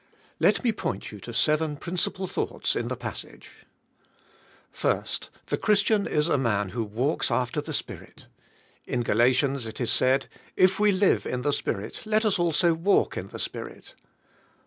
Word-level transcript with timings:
Let 0.39 0.63
me 0.63 0.71
point 0.71 1.11
you 1.11 1.19
to 1.19 1.31
seven 1.31 1.77
principal 1.77 2.25
thoughts 2.25 2.75
in 2.75 2.87
the 2.87 2.95
passage. 2.97 3.51
1. 4.81 5.03
The 5.45 5.59
Christian 5.59 6.07
is 6.07 6.27
a 6.27 6.39
man 6.39 6.69
who 6.69 6.83
walks 6.83 7.29
after 7.29 7.61
the 7.61 7.71
Spirit. 7.71 8.25
In 8.87 9.03
Galatians 9.03 9.67
it 9.67 9.79
is 9.79 9.91
said, 9.91 10.27
''If 10.65 10.79
we 10.79 10.91
live 10.91 11.27
in 11.27 11.43
the 11.43 11.53
Spirit 11.53 12.01
let 12.07 12.25
us 12.25 12.39
also 12.39 12.73
walk 12.73 13.15
in 13.15 13.27
the 13.27 13.37
Spirit." 13.37 13.93